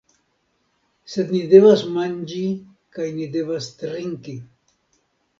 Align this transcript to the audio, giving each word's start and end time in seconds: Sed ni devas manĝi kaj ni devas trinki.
Sed 1.15 1.33
ni 1.33 1.41
devas 1.51 1.83
manĝi 1.97 2.41
kaj 2.97 3.05
ni 3.19 3.27
devas 3.35 3.67
trinki. 3.83 4.33